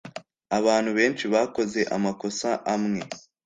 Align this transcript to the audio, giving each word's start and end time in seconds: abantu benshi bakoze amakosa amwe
abantu 0.57 0.91
benshi 0.97 1.23
bakoze 1.33 1.79
amakosa 1.95 2.49
amwe 2.73 3.01